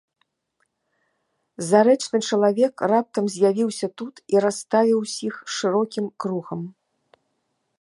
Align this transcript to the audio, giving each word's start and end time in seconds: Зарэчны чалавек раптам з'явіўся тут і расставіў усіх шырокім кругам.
Зарэчны 1.69 2.17
чалавек 2.29 2.75
раптам 2.91 3.25
з'явіўся 3.35 3.87
тут 4.03 4.15
і 4.35 4.41
расставіў 4.47 4.97
усіх 5.05 5.35
шырокім 5.57 6.05
кругам. 6.25 6.61